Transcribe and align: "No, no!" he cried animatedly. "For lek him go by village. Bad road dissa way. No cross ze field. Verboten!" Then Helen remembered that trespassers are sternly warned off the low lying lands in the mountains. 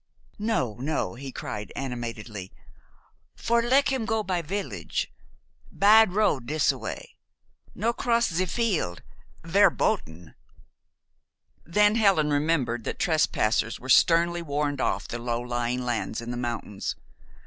"No, 0.39 0.77
no!" 0.79 1.13
he 1.13 1.31
cried 1.31 1.71
animatedly. 1.75 2.51
"For 3.35 3.61
lek 3.61 3.91
him 3.91 4.05
go 4.05 4.23
by 4.23 4.41
village. 4.41 5.13
Bad 5.71 6.13
road 6.13 6.47
dissa 6.47 6.79
way. 6.79 7.17
No 7.75 7.93
cross 7.93 8.27
ze 8.33 8.47
field. 8.47 9.03
Verboten!" 9.43 10.33
Then 11.65 11.97
Helen 11.97 12.31
remembered 12.31 12.83
that 12.85 12.97
trespassers 12.97 13.77
are 13.79 13.89
sternly 13.89 14.41
warned 14.41 14.81
off 14.81 15.07
the 15.07 15.19
low 15.19 15.39
lying 15.39 15.85
lands 15.85 16.19
in 16.19 16.31
the 16.31 16.35
mountains. 16.35 16.95